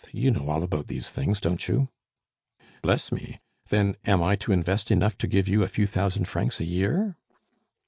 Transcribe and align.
You 0.11 0.31
know 0.31 0.49
all 0.49 0.63
about 0.63 0.87
these 0.87 1.11
things, 1.11 1.39
don't 1.39 1.67
you?" 1.67 1.89
"Bless 2.81 3.11
me! 3.11 3.39
then, 3.69 3.97
am 4.03 4.23
I 4.23 4.35
to 4.37 4.51
invest 4.51 4.89
enough 4.89 5.15
to 5.19 5.27
give 5.27 5.47
you 5.47 5.61
a 5.61 5.67
few 5.67 5.85
thousand 5.85 6.25
francs 6.27 6.59
a 6.59 6.65
year?" 6.65 7.17